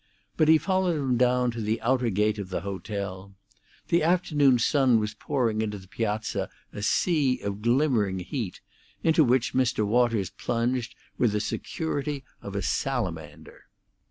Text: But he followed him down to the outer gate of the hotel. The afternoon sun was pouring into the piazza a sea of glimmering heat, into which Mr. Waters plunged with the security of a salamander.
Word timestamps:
But 0.35 0.47
he 0.47 0.57
followed 0.57 0.95
him 0.97 1.15
down 1.15 1.51
to 1.51 1.61
the 1.61 1.79
outer 1.79 2.09
gate 2.09 2.39
of 2.39 2.49
the 2.49 2.61
hotel. 2.61 3.35
The 3.89 4.01
afternoon 4.01 4.57
sun 4.57 4.99
was 4.99 5.13
pouring 5.13 5.61
into 5.61 5.77
the 5.77 5.87
piazza 5.87 6.49
a 6.73 6.81
sea 6.81 7.39
of 7.41 7.61
glimmering 7.61 8.17
heat, 8.17 8.61
into 9.03 9.23
which 9.23 9.53
Mr. 9.53 9.85
Waters 9.85 10.31
plunged 10.31 10.95
with 11.19 11.33
the 11.33 11.39
security 11.39 12.23
of 12.41 12.55
a 12.55 12.63
salamander. 12.63 13.67